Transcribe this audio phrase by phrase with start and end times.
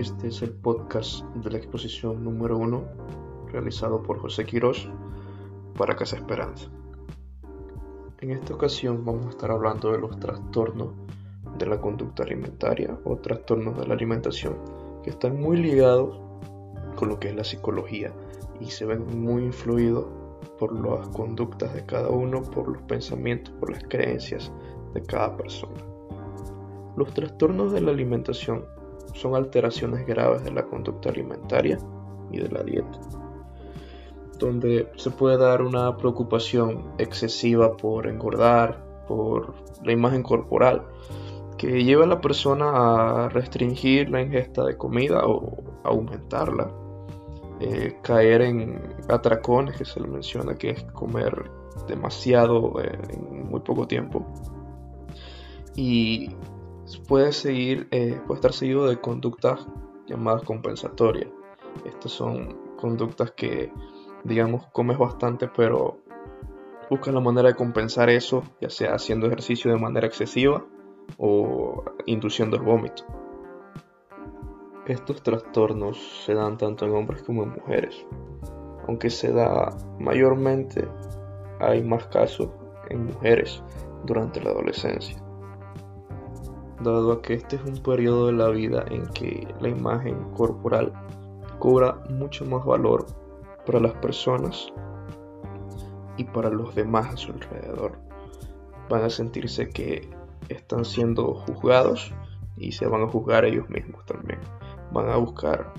[0.00, 2.84] Este es el podcast de la exposición número uno
[3.52, 4.88] realizado por José Quirós
[5.76, 6.70] para Casa Esperanza.
[8.22, 10.94] En esta ocasión vamos a estar hablando de los trastornos
[11.58, 14.56] de la conducta alimentaria o trastornos de la alimentación
[15.02, 16.18] que están muy ligados
[16.96, 18.10] con lo que es la psicología
[18.58, 20.06] y se ven muy influidos
[20.58, 24.50] por las conductas de cada uno, por los pensamientos, por las creencias
[24.94, 25.84] de cada persona.
[26.96, 28.64] Los trastornos de la alimentación
[29.14, 31.78] son alteraciones graves de la conducta alimentaria
[32.30, 32.98] y de la dieta,
[34.38, 40.86] donde se puede dar una preocupación excesiva por engordar, por la imagen corporal,
[41.58, 46.70] que lleva a la persona a restringir la ingesta de comida o aumentarla,
[47.60, 51.50] eh, caer en atracones que se le menciona que es comer
[51.86, 54.24] demasiado eh, en muy poco tiempo.
[55.76, 56.30] Y
[56.98, 59.66] puede seguir, eh, puede estar seguido de conductas
[60.06, 61.28] llamadas compensatorias.
[61.84, 63.72] Estas son conductas que,
[64.24, 65.98] digamos, comes bastante, pero
[66.88, 70.64] buscas la manera de compensar eso, ya sea haciendo ejercicio de manera excesiva
[71.18, 73.04] o induciendo el vómito.
[74.86, 78.04] Estos trastornos se dan tanto en hombres como en mujeres,
[78.88, 80.88] aunque se da mayormente,
[81.60, 82.48] hay más casos
[82.88, 83.62] en mujeres
[84.04, 85.22] durante la adolescencia
[86.82, 90.92] dado que este es un periodo de la vida en que la imagen corporal
[91.58, 93.06] cobra mucho más valor
[93.66, 94.72] para las personas
[96.16, 97.98] y para los demás a su alrededor.
[98.88, 100.08] Van a sentirse que
[100.48, 102.12] están siendo juzgados
[102.56, 104.40] y se van a juzgar ellos mismos también.
[104.92, 105.72] Van a buscar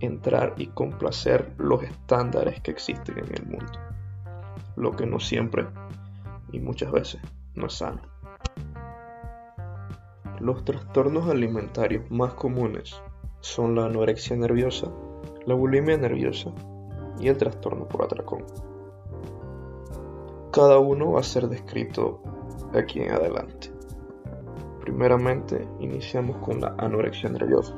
[0.00, 3.78] entrar y complacer los estándares que existen en el mundo,
[4.76, 5.66] lo que no siempre
[6.52, 7.20] y muchas veces
[7.54, 8.17] no es sano.
[10.40, 12.94] Los trastornos alimentarios más comunes
[13.40, 14.86] son la anorexia nerviosa,
[15.46, 16.52] la bulimia nerviosa
[17.18, 18.44] y el trastorno por atracón.
[20.52, 22.22] Cada uno va a ser descrito
[22.72, 23.72] aquí en adelante.
[24.80, 27.74] Primeramente, iniciamos con la anorexia nerviosa.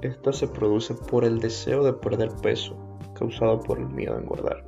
[0.00, 2.76] Esta se produce por el deseo de perder peso
[3.14, 4.64] causado por el miedo a engordar.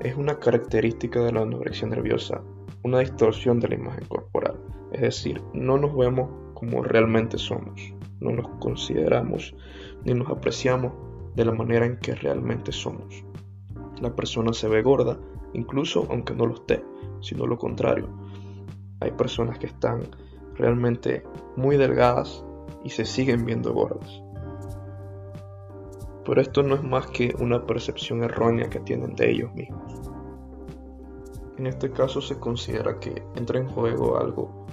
[0.00, 2.42] Es una característica de la anorexia nerviosa,
[2.86, 4.56] una distorsión de la imagen corporal
[4.92, 9.54] es decir, no nos vemos como realmente somos, no nos consideramos
[10.04, 10.92] ni nos apreciamos
[11.34, 13.24] de la manera en que realmente somos.
[14.00, 15.18] La persona se ve gorda,
[15.52, 16.82] incluso aunque no lo esté,
[17.20, 18.08] sino lo contrario.
[19.00, 20.04] Hay personas que están
[20.54, 21.24] realmente
[21.56, 22.42] muy delgadas
[22.84, 24.22] y se siguen viendo gordas.
[26.24, 30.15] Pero esto no es más que una percepción errónea que tienen de ellos mismos.
[31.58, 34.66] En este caso se considera que entra en juego algo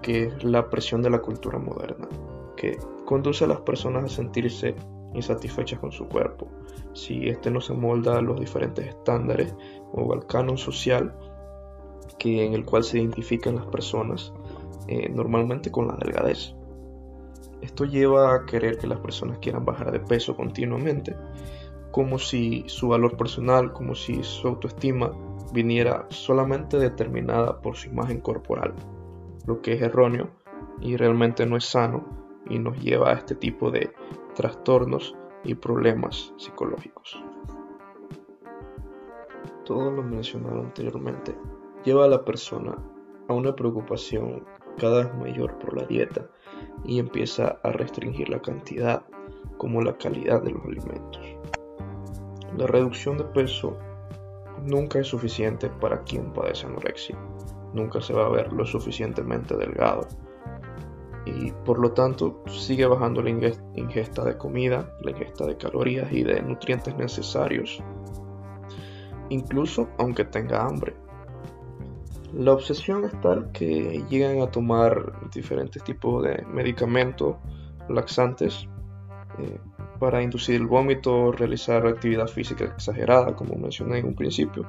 [0.00, 2.08] que es la presión de la cultura moderna,
[2.56, 4.74] que conduce a las personas a sentirse
[5.14, 6.48] insatisfechas con su cuerpo,
[6.94, 9.54] si éste no se molda a los diferentes estándares
[9.92, 11.14] o al canon social
[12.18, 14.32] que, en el cual se identifican las personas,
[14.88, 16.54] eh, normalmente con la delgadez.
[17.60, 21.14] Esto lleva a querer que las personas quieran bajar de peso continuamente,
[21.92, 25.12] como si su valor personal, como si su autoestima
[25.52, 28.74] viniera solamente determinada por su imagen corporal
[29.46, 30.30] lo que es erróneo
[30.80, 32.04] y realmente no es sano
[32.48, 33.92] y nos lleva a este tipo de
[34.34, 37.22] trastornos y problemas psicológicos.
[39.64, 41.34] Todo lo mencionado anteriormente
[41.84, 42.76] lleva a la persona
[43.28, 44.44] a una preocupación
[44.78, 46.26] cada vez mayor por la dieta
[46.84, 49.04] y empieza a restringir la cantidad
[49.56, 51.41] como la calidad de los alimentos.
[52.56, 53.76] La reducción de peso
[54.64, 57.18] nunca es suficiente para quien padece anorexia
[57.72, 60.06] nunca se va a ver lo suficientemente delgado
[61.24, 66.24] y por lo tanto sigue bajando la ingesta de comida, la ingesta de calorías y
[66.24, 67.80] de nutrientes necesarios,
[69.28, 70.96] incluso aunque tenga hambre.
[72.32, 77.36] La obsesión es tal que llegan a tomar diferentes tipos de medicamentos
[77.88, 78.66] laxantes
[79.38, 79.60] eh,
[80.02, 84.66] para inducir el vómito, realizar actividad física exagerada, como mencioné en un principio,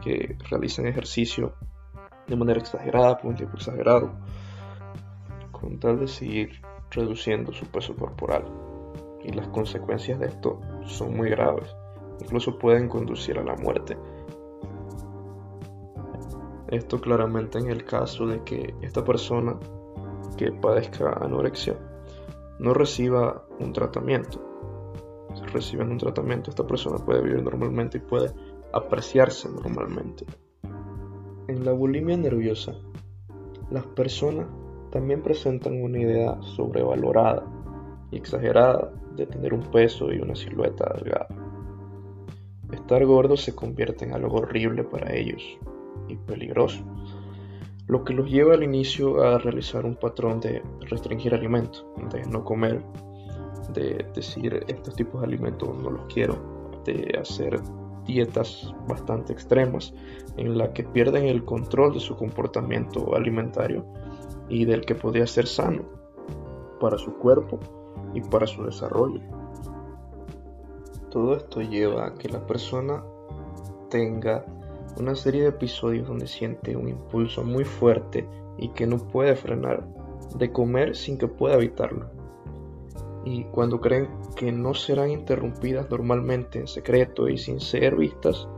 [0.00, 1.54] que realicen ejercicio
[2.28, 4.12] de manera exagerada, por un tiempo exagerado,
[5.50, 6.62] con tal de seguir
[6.92, 8.44] reduciendo su peso corporal.
[9.24, 11.74] Y las consecuencias de esto son muy graves,
[12.20, 13.98] incluso pueden conducir a la muerte.
[16.68, 19.58] Esto claramente en el caso de que esta persona
[20.36, 21.76] que padezca anorexia
[22.60, 24.55] no reciba un tratamiento.
[25.36, 28.32] Si reciben un tratamiento, esta persona puede vivir normalmente y puede
[28.72, 30.24] apreciarse normalmente.
[31.48, 32.74] En la bulimia nerviosa,
[33.70, 34.46] las personas
[34.90, 37.44] también presentan una idea sobrevalorada
[38.10, 41.28] y exagerada de tener un peso y una silueta delgada.
[42.72, 45.42] Estar gordo se convierte en algo horrible para ellos
[46.08, 46.84] y peligroso,
[47.86, 52.44] lo que los lleva al inicio a realizar un patrón de restringir alimentos, de no
[52.44, 52.82] comer,
[53.72, 56.38] de decir estos tipos de alimentos no los quiero,
[56.84, 57.60] de hacer
[58.06, 59.92] dietas bastante extremas
[60.36, 63.84] en la que pierden el control de su comportamiento alimentario
[64.48, 65.82] y del que podría ser sano
[66.80, 67.58] para su cuerpo
[68.14, 69.20] y para su desarrollo.
[71.10, 73.02] Todo esto lleva a que la persona
[73.90, 74.44] tenga
[74.98, 79.86] una serie de episodios donde siente un impulso muy fuerte y que no puede frenar
[80.36, 82.15] de comer sin que pueda evitarlo.
[83.26, 88.48] Y cuando creen que no serán interrumpidas normalmente en secreto y sin ser vistas,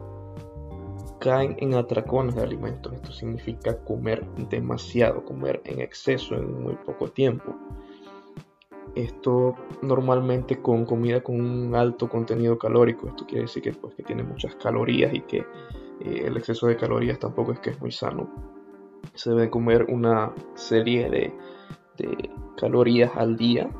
[1.18, 2.92] caen en atracones de alimentos.
[2.92, 7.56] Esto significa comer demasiado, comer en exceso en muy poco tiempo.
[8.94, 13.08] Esto normalmente con comida con un alto contenido calórico.
[13.08, 16.76] Esto quiere decir que, pues, que tiene muchas calorías y que eh, el exceso de
[16.76, 18.28] calorías tampoco es que es muy sano.
[19.14, 21.32] Se debe comer una serie de,
[21.96, 23.70] de calorías al día,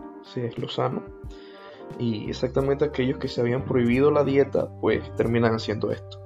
[0.56, 1.02] lo sano.
[1.98, 6.20] Y exactamente aquellos que se habían prohibido la dieta, pues terminan haciendo esto.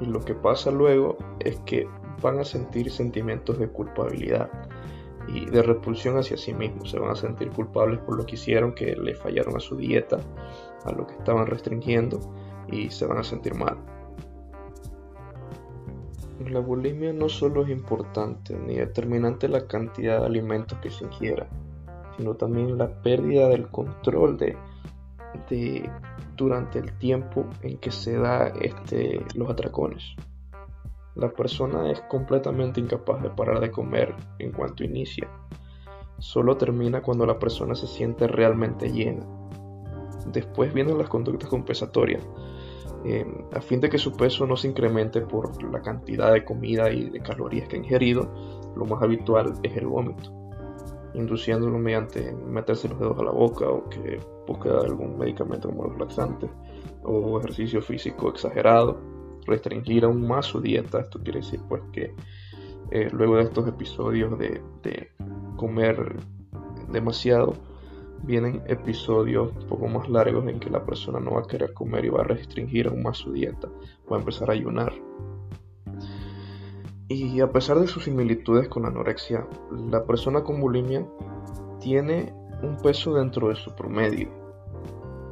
[0.00, 1.88] Y lo que pasa luego es que
[2.22, 4.50] van a sentir sentimientos de culpabilidad
[5.28, 6.90] y de repulsión hacia sí mismos.
[6.90, 10.18] Se van a sentir culpables por lo que hicieron, que le fallaron a su dieta,
[10.84, 12.20] a lo que estaban restringiendo
[12.68, 13.76] y se van a sentir mal.
[16.50, 21.48] La bulimia no solo es importante ni determinante la cantidad de alimentos que se ingiera,
[22.16, 24.56] sino también la pérdida del control de,
[26.36, 30.16] durante el tiempo en que se da este, los atracones.
[31.14, 35.28] La persona es completamente incapaz de parar de comer en cuanto inicia.
[36.18, 39.26] Solo termina cuando la persona se siente realmente llena.
[40.32, 42.22] Después vienen las conductas compensatorias,
[43.04, 46.90] em, a fin de que su peso no se incremente por la cantidad de comida
[46.90, 48.30] y de calorías que ha ingerido,
[48.76, 50.45] lo más habitual es el vómito,
[51.16, 55.98] induciéndolo mediante meterse los dedos a la boca o que busque algún medicamento como los
[55.98, 56.50] laxantes
[57.02, 59.16] o ejercicio físico exagerado
[59.46, 61.00] restringir aún más su dieta.
[61.00, 62.14] Esto quiere decir pues que
[62.90, 64.62] eh, luego de estos episodios de,
[65.56, 66.16] comer
[66.92, 67.54] demasiado,
[68.22, 72.04] vienen episodios un poco más largos en que la persona no va a querer comer
[72.04, 73.68] y va a restringir aún más su dieta,
[74.10, 74.92] va a empezar a ayunar.
[77.08, 81.06] Y a pesar de sus similitudes con la anorexia, la persona con bulimia
[81.78, 84.28] tiene un peso dentro de su promedio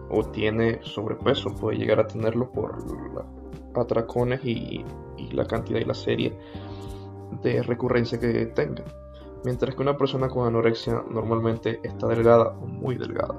[0.09, 2.77] o tiene sobrepeso, puede llegar a tenerlo por
[3.75, 4.85] atracones y,
[5.33, 6.39] la cantidad y la serie
[7.43, 8.85] de recurrencia que tenga.
[9.45, 13.35] Mientras que una persona con anorexia normalmente está delgada o muy delgada.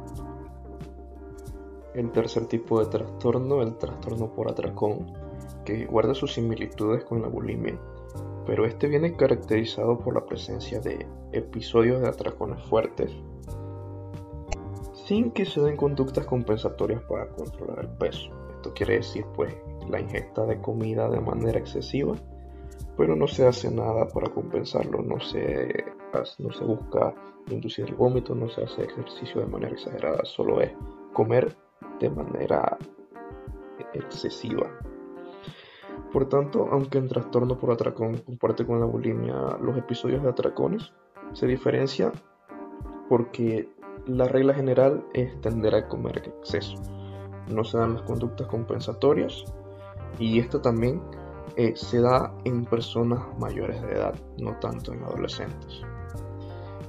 [1.94, 5.14] El tercer tipo de trastorno, el trastorno por atracón,
[5.64, 7.80] que guarda sus similitudes con la bulimia,
[8.46, 13.12] pero este viene caracterizado por la presencia de episodios de atracones fuertes,
[15.06, 18.30] sin que se den conductas compensatorias para controlar el peso.
[18.56, 19.54] Esto quiere decir pues
[19.90, 22.16] la ingesta de comida de manera excesiva,
[22.98, 25.86] pero no se hace nada para compensarlo, no se,
[26.40, 27.14] no se busca
[27.50, 30.72] inducir el vómito, no se hace ejercicio de manera exagerada, solo es
[31.14, 31.56] comer
[32.00, 32.78] de manera
[33.94, 34.72] excesiva.
[36.16, 40.94] Por tanto, aunque en trastorno por atracón comparte con la bulimia los episodios de atracones,
[41.34, 42.10] se diferencia
[43.10, 43.70] porque
[44.08, 46.78] la regla general es tender a comer exceso.
[47.52, 49.44] No se dan las conductas compensatorias
[50.18, 51.02] y esto también
[51.58, 55.82] eh, se da en personas mayores de edad, no tanto en adolescentes.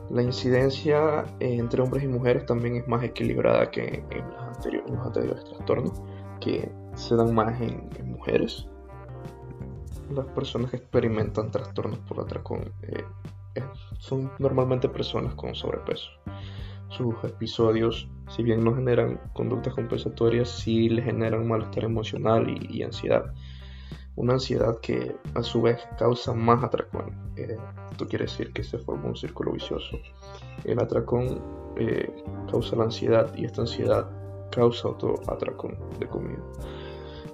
[0.09, 5.45] La incidencia eh, entre hombres y mujeres también es más equilibrada que en, los anteriores
[5.47, 6.00] trastornos,
[6.40, 8.68] que se dan más en, mujeres.
[10.10, 13.04] Las personas que experimentan trastornos por atracón eh,
[13.98, 16.10] son normalmente personas con sobrepeso
[16.88, 23.32] sus episodios, si bien no generan conductas compensatorias, sí le generan malestar emocional y, ansiedad.
[24.14, 27.14] Una ansiedad que a su vez causa más atracón.
[27.36, 27.58] Eh,
[27.90, 29.98] esto quiere decir que se forma un círculo vicioso.
[30.64, 31.42] El atracón
[31.76, 32.10] eh,
[32.50, 34.08] causa la ansiedad y esta ansiedad
[34.50, 36.40] causa otro atracón de comida.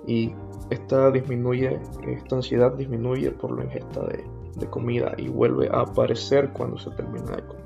[0.06, 0.35] Y
[0.71, 4.25] esta disminuye, esta ansiedad disminuye por la ingesta de,
[4.56, 7.62] de comida y vuelve a aparecer cuando se termina de comer.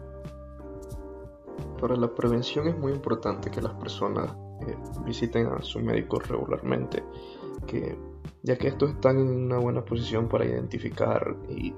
[1.81, 4.35] Para la prevención es muy importante que las personas
[4.66, 7.05] eh, visiten a su médico regularmente,
[7.66, 7.99] que,
[8.43, 11.75] ya que estos están en una buena posición para identificar y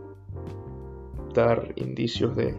[1.34, 2.56] dar indicios de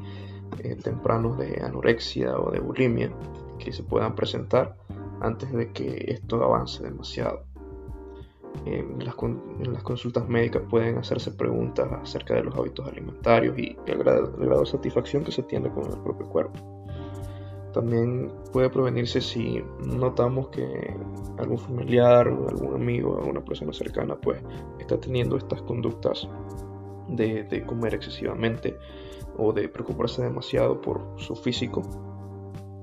[0.60, 3.12] eh, tempranos de anorexia o de bulimia
[3.58, 4.76] que se puedan presentar
[5.22, 7.49] antes de que esto avance demasiado.
[8.66, 9.16] En las,
[9.84, 15.24] consultas médicas pueden hacerse preguntas acerca de los hábitos alimentarios y el grado, de satisfacción
[15.24, 16.60] que se tiene con el propio cuerpo.
[17.74, 20.96] También puede prevenirse si notamos que
[21.38, 24.42] algún familiar algún amigo alguna persona cercana pues
[24.80, 26.28] está teniendo estas conductas
[27.08, 28.78] de, comer excesivamente
[29.38, 31.82] o de preocuparse demasiado por su físico.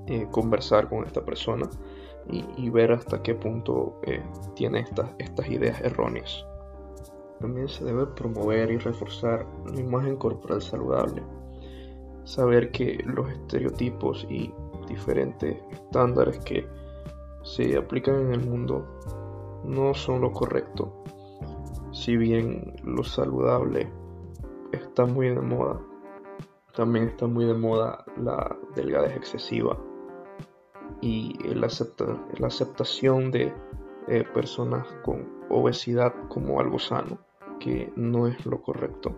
[0.07, 1.69] Eh, conversar con esta persona
[2.29, 4.21] y, ver hasta qué punto eh,
[4.55, 6.45] tiene estas, estas ideas erróneas.
[7.39, 11.23] También se debe promover y reforzar una imagen corporal saludable.
[12.23, 14.51] Saber que los estereotipos y
[14.87, 16.67] diferentes estándares que
[17.43, 18.85] se aplican en el mundo
[19.63, 21.03] no son lo correcto.
[21.91, 23.89] Si bien lo saludable
[24.73, 25.79] está muy de moda,
[26.75, 29.77] también está muy de moda la delgadez excesiva
[31.01, 31.67] y la,
[32.39, 33.53] la aceptación de
[34.07, 37.17] eh, personas con obesidad como algo sano,
[37.59, 39.13] que no es lo correcto.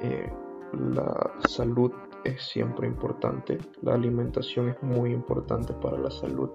[0.00, 0.30] Eh,
[0.72, 1.92] la salud
[2.24, 6.50] es siempre importante, la alimentación es muy importante para la salud,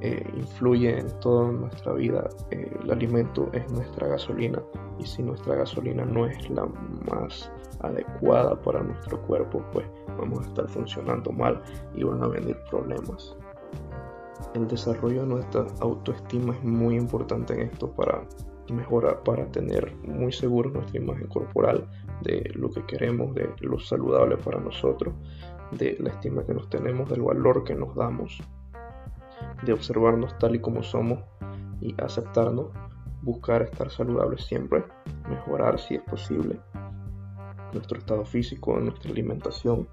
[0.00, 4.60] eh, influye en toda nuestra vida, el alimento es nuestra gasolina
[4.98, 6.66] y si nuestra gasolina no es la
[7.06, 9.86] más adecuada para nuestro cuerpo, pues
[10.18, 11.62] vamos a estar funcionando mal
[11.94, 13.36] y van a venir problemas.
[14.54, 18.22] El desarrollo de nuestra autoestima es muy importante en esto para
[18.72, 21.88] mejorar, para tener muy seguro nuestra imagen corporal,
[22.22, 25.12] de lo que queremos, de lo saludable para nosotros,
[25.72, 28.40] de la estima que nos tenemos, del valor que nos damos,
[29.64, 31.18] de observarnos tal y como somos
[31.80, 32.68] y aceptarnos,
[33.22, 34.84] buscar estar saludables siempre,
[35.28, 36.60] mejorar si es posible
[37.72, 39.88] nuestro estado físico, nuestra alimentación,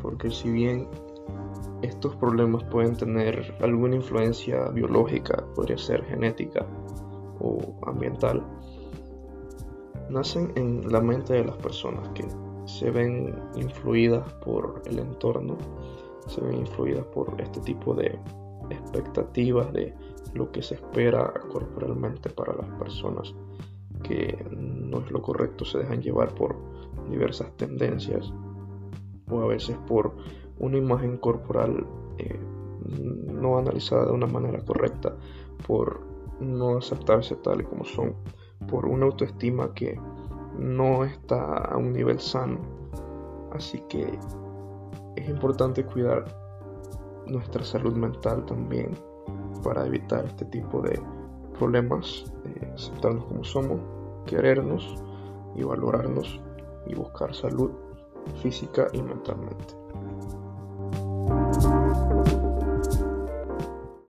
[0.00, 0.88] porque si bien
[1.82, 6.66] estos problemas pueden tener alguna influencia biológica, podría ser genética
[7.40, 8.42] o ambiental,
[10.08, 12.24] nacen en la mente de las personas que
[12.66, 15.56] se ven influidas por el entorno,
[16.26, 18.18] se ven influidas por este tipo de
[18.70, 19.94] expectativas de
[20.32, 23.34] lo que se espera corporalmente para las personas
[24.02, 26.56] que no es lo correcto, se dejan llevar por
[27.10, 28.32] diversas tendencias
[29.30, 30.14] o a veces por
[30.58, 31.86] una imagen corporal
[32.18, 32.38] eh,
[33.26, 35.14] no analizada de una manera correcta,
[35.66, 36.00] por
[36.40, 38.14] no aceptarse tal y como son
[38.68, 39.98] por una autoestima que
[40.58, 42.58] no está a un nivel sano.
[43.52, 44.18] Así que
[45.16, 46.24] es importante cuidar
[47.26, 48.90] nuestra salud mental también
[49.62, 51.00] para evitar este tipo de
[51.58, 52.24] problemas,
[52.74, 53.80] aceptarnos como somos,
[54.26, 54.96] querernos
[55.54, 56.40] y valorarnos
[56.86, 57.70] y buscar salud
[58.42, 59.83] física y mentalmente.